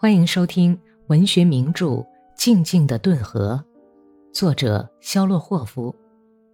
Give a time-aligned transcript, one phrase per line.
[0.00, 1.86] 欢迎收听文学名著
[2.36, 3.60] 《静静的顿河》，
[4.32, 5.92] 作者肖洛霍夫，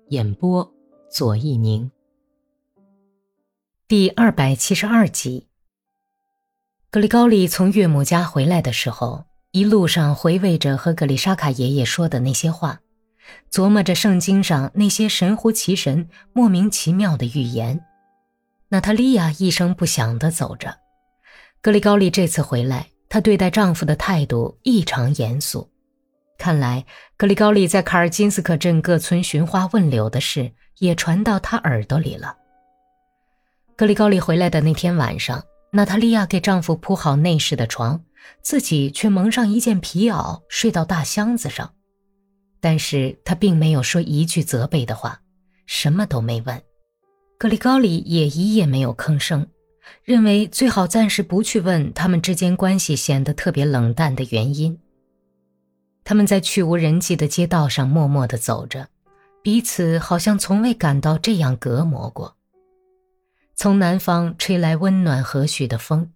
[0.09, 0.67] 演播
[1.11, 1.91] 左一宁。
[3.87, 5.47] 第二百七十二集。
[6.91, 12.81] 格里高利从岳母家回来的时候，一路上回味着和格里沙卡爷爷说的那些话，
[13.51, 17.85] 琢磨着圣经上那些神乎其神、莫名其妙的预言。
[18.69, 20.79] 娜塔莉亚一声不响地走着。
[21.61, 22.89] 格里高利这次回来。
[23.15, 25.71] 她对待丈夫的态度异常严肃，
[26.37, 26.85] 看来
[27.17, 32.37] 格里高利在卡尔金斯克镇各村寻花问柳的事也传到他耳朵里了。
[33.77, 35.41] 格里高利回来的那天晚上，
[35.71, 38.03] 娜塔莉亚给丈夫铺好内室的床，
[38.43, 41.73] 自己却蒙上一件皮袄睡到大箱子上，
[42.61, 45.21] 但是她并没有说一句责备的话，
[45.67, 46.61] 什么都没问。
[47.39, 49.47] 格里高利也一夜没有吭声。
[50.03, 54.79] 认为最好暂时不去问他们之间关系显得特别冷淡的原因。
[56.05, 58.89] 他们在去无人迹的街道上默默地走着，
[59.43, 62.37] 彼此好像从未感到这样隔膜过。
[63.55, 66.11] 从南方吹来温暖和煦的风，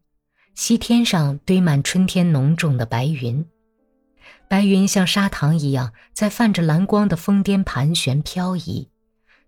[0.55, 3.47] 西天上堆满春天浓重的白云，
[4.49, 8.89] 白云像砂糖一样在泛着蓝光的峰巅盘旋漂移，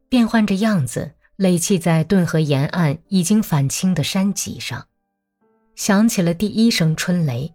[0.09, 1.13] 变换着样子。
[1.41, 4.89] 垒砌在顿河沿岸已经返青的山脊上，
[5.75, 7.55] 响起了第一声春雷。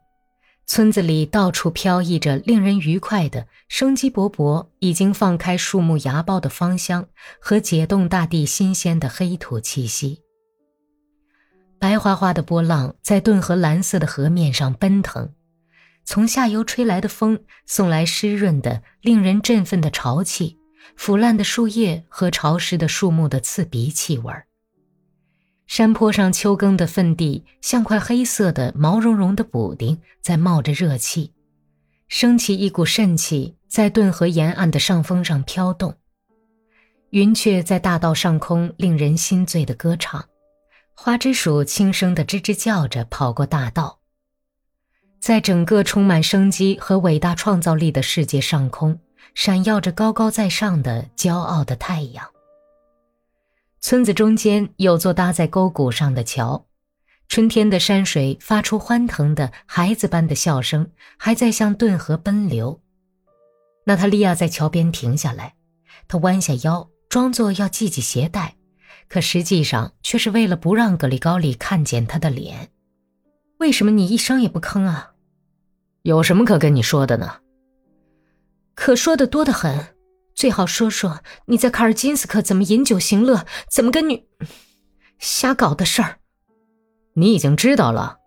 [0.66, 7.08] 村子里到处飘溢着令人愉快的、生机勃勃、已经放开树木芽苞的芳香
[7.40, 10.24] 和解冻大地新鲜的黑土气息。
[11.78, 15.32] 白花花的波浪在顿河蓝色的河面上奔腾，
[16.04, 20.58] 从下游吹来的风送来湿润的、令人振奋的潮气。
[20.96, 24.48] 腐烂的树叶和潮湿的树木的刺鼻气味儿。
[25.68, 31.34] 山坡上秋耕的粪地像块黑色的毛茸茸的补丁，在冒着热气，
[32.08, 35.96] 升起一股肾气，在顿河沿岸的上风上飘动。
[37.10, 40.26] 云雀在大道上空令人心醉的歌唱，
[40.94, 44.00] 花枝鼠轻声的吱吱叫着跑过大道。
[45.20, 49.00] 在整个充满生机和伟大创造力的世界上空。
[49.34, 52.26] 闪耀着高高在上的骄傲的太阳。
[53.82, 56.66] 村子中间有座搭在沟谷上的桥，
[57.28, 62.82] 春天的山水发出欢腾的孩子般的笑声，还在向顿河奔流。
[63.86, 65.56] 娜塔莉亚在桥边停下来，
[66.08, 68.56] 她弯下腰，装作要系系鞋带，
[69.08, 72.72] 可实际上却是为了不让格里高利看见她的脸。
[73.60, 75.12] 为什么你一声也不吭啊？
[76.02, 77.38] 有什么可跟你说的呢？
[78.76, 79.96] 可说的多得很，
[80.36, 84.28] 最好说说你在卡尔金斯克怎么饮酒行乐，怎么跟女
[85.18, 86.20] 瞎搞的事儿。
[87.14, 88.18] 你已经知道了。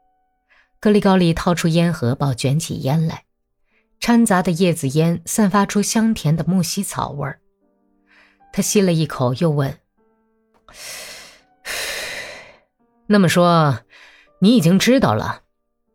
[0.80, 3.24] 格里高利掏出烟盒，包卷起烟来，
[4.00, 7.40] 掺杂的叶子烟散发出香甜的木樨草味儿。
[8.52, 9.78] 他吸了一口，又问
[13.06, 13.80] ：“那么说，
[14.40, 15.42] 你已经知道了？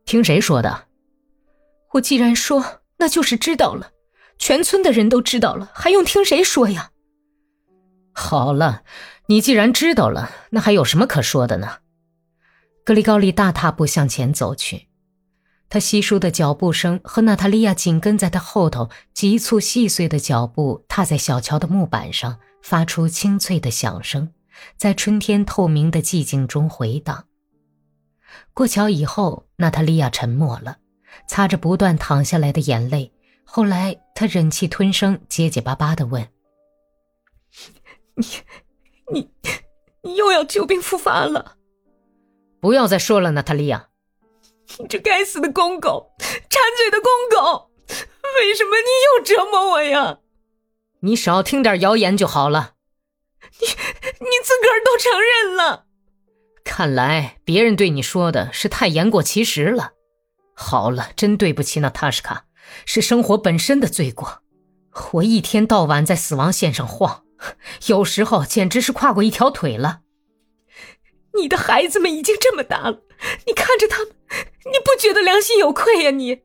[0.05, 0.87] 听谁说的？”
[1.93, 3.92] 我既然说，那就是知道了。
[4.43, 6.91] 全村的人都知道了，还用听谁说呀？
[8.11, 8.83] 好了，
[9.27, 11.77] 你既然知道了，那还有什么可说的呢？
[12.83, 14.89] 格里高利大踏步向前走去，
[15.69, 24.33] 他稀疏的脚步声和娜塔莉亚紧跟在他后头，急促细碎的脚步踏在小桥的木板上，发出清脆的响声，
[24.75, 27.27] 在春天透明的寂静中回荡。
[28.53, 30.79] 过桥以后，娜塔莉亚沉默了，
[31.29, 33.13] 擦着不断淌下来的眼泪。
[33.45, 36.27] 后来，他忍气吞声，结结巴巴的问
[38.15, 38.25] ：“你、
[39.11, 39.29] 你、
[40.01, 41.57] 你又要旧病复发了？
[42.59, 43.89] 不要再说了，娜塔莉亚！
[44.79, 47.69] 你这该死的公狗，馋嘴的公狗，
[48.39, 50.19] 为什么你又折磨我呀？
[51.01, 52.73] 你少听点谣言就好了。
[53.59, 55.85] 你、你自个儿都承认了。
[56.63, 59.91] 看来别人对你说的是太言过其实了。
[60.55, 62.45] 好了，真对不起，娜塔莎卡。”
[62.85, 64.41] 是生活本身的罪过。
[65.13, 67.23] 我一天到晚在死亡线上晃，
[67.87, 70.01] 有时候简直是跨过一条腿了。
[71.35, 73.01] 你的孩子们已经这么大了，
[73.47, 74.09] 你看着他们，
[74.65, 76.11] 你不觉得良心有愧呀？
[76.11, 76.43] 你，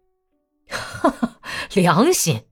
[0.70, 1.40] 哈哈，
[1.74, 2.46] 良心！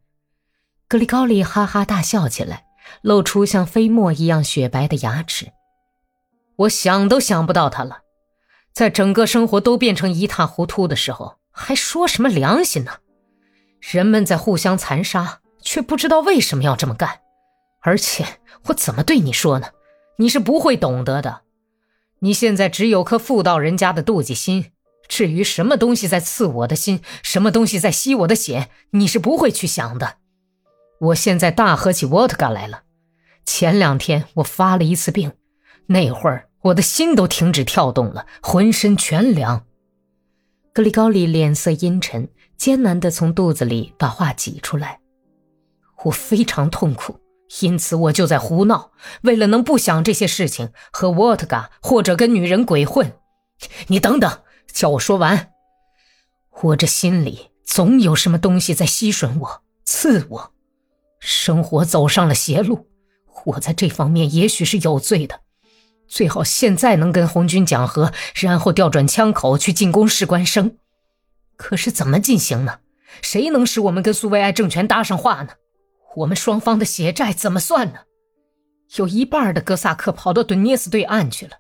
[0.87, 2.67] 格里高利哈哈大笑起来，
[3.01, 5.53] 露出像飞沫一样雪白的牙齿。
[6.57, 8.01] 我想都想不到他了，
[8.73, 12.99] 在整个生活都变成一塌糊涂的时候，还说什么良心呢？
[13.81, 17.21] 人们在互相残杀，却不知道为什么要这么干。
[17.81, 19.69] 而且我怎么对你说呢？
[20.19, 21.43] 你是不会懂得的。
[22.21, 24.73] 你现在只有颗妇道人家的妒忌心，
[25.07, 30.17] 至于什么东西在刺我的心，什么东西在吸我的血，你是不会去想的。
[30.99, 32.85] 我现在大喝起沃特嘎来了。
[33.45, 35.33] 前两天我发了一次病，
[35.87, 39.67] 那会儿我的心都停止跳动了，浑身全凉。
[40.73, 45.01] 格里高利脸色阴沉，艰难地从肚子里把话挤出来。
[46.05, 47.21] 我非常痛苦，
[47.61, 48.93] 因此我就在胡闹，
[49.23, 53.13] 为了能不想这些事情，喝沃特嘎或者跟女人鬼混。
[53.89, 54.39] 你等等。
[54.73, 55.53] 叫我说完，
[56.61, 60.53] 我这心里总有什么东西在吸吮我、刺我，
[61.19, 62.87] 生活走上了邪路。
[63.47, 65.41] 我在这方面也许是有罪的，
[66.07, 70.77] 最好现在能跟红军讲和，然后调转枪口去进攻士官生。
[71.57, 72.81] 可是怎么进行呢？
[73.23, 75.55] 谁能使我们跟苏维埃政权搭上话呢？
[76.17, 78.01] 我们双方的血债怎么算呢？
[78.97, 81.53] 有一半的哥萨克跑到顿涅斯对岸去了。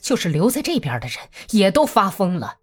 [0.00, 1.18] 就是留在这边的人
[1.50, 2.56] 也都发疯了。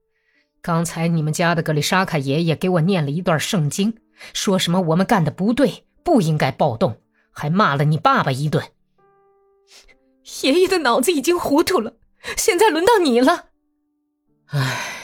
[0.62, 3.98] 刚才你们家的格里沙卡爷爷给我念了一段圣经，
[4.34, 7.02] 说什么我们干的不对，不应该暴动，
[7.32, 8.64] 还骂了你爸爸一顿。
[10.44, 11.94] 爷爷的脑子已经糊涂了，
[12.36, 13.46] 现在轮到你了。
[14.48, 15.00] 唉，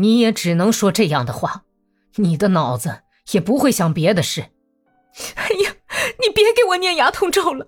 [0.00, 1.64] 你也只能说这样的话，
[2.16, 3.02] 你的脑子
[3.32, 4.46] 也不会想别的事。
[5.34, 5.76] 哎呀，
[6.20, 7.66] 你别给我念牙痛咒了。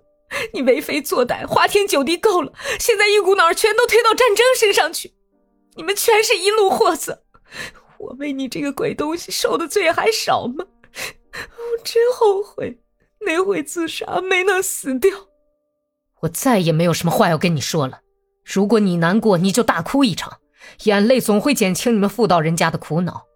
[0.54, 5.12] 你为非作歹，花天酒地够了，现在一股脑全都推到战争身上去，
[5.76, 7.22] 你们全是一路货色。
[7.98, 10.64] 我为你这个鬼东西受的罪还少吗？
[11.34, 12.80] 我真后悔
[13.20, 15.10] 那回自杀没能死掉。
[16.20, 18.00] 我再也没有什么话要跟你说了。
[18.42, 20.38] 如果你难过，你就大哭一场，
[20.84, 23.26] 眼泪总会减轻你们妇道人家的苦恼。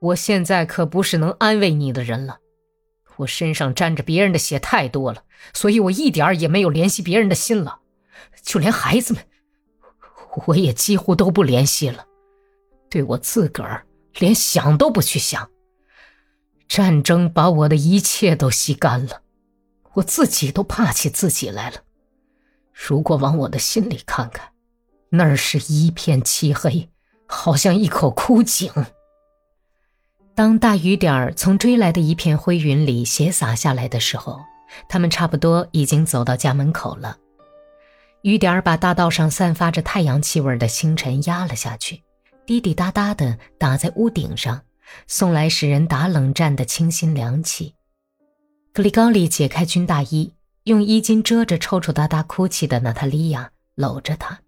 [0.00, 2.38] 我现在可不是能安慰你的人了。
[3.16, 5.22] 我身上沾着别人的血太多了，
[5.52, 7.78] 所以我一点儿也没有怜惜别人的心了，
[8.42, 9.22] 就连孩子们，
[10.46, 12.06] 我也几乎都不联系了。
[12.90, 13.86] 对我自个儿，
[14.18, 15.48] 连想都不去想。
[16.66, 19.22] 战争把我的一切都吸干了，
[19.94, 21.76] 我自己都怕起自己来了。
[22.72, 24.48] 如果往我的心里看看，
[25.16, 26.88] 那儿是一片漆黑，
[27.26, 28.72] 好像一口枯井。
[30.34, 34.40] 当大雨点儿从追来的一片灰云里斜洒下来的时候，
[34.88, 37.16] 他们差不多已经走到家门口了。
[38.22, 42.02] 雨点儿把大道上散发着太阳气味的星辰压了下去，
[42.44, 44.62] 滴滴答答地打在屋顶上，
[45.06, 47.74] 送来使人打冷战的清新凉气。
[48.72, 50.34] 格里高利解开军大衣，
[50.64, 54.40] 用衣襟遮着抽抽搭搭哭泣的娜塔莉亚，搂着她。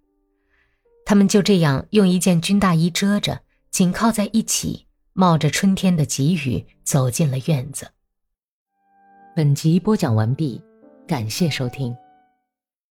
[1.06, 4.86] 他们就这样用一件军大衣遮着，紧靠在一起。
[5.12, 7.88] 冒着春天的急雨，走进了院子。
[9.34, 10.60] 本集播讲完毕，
[11.06, 11.96] 感谢收听。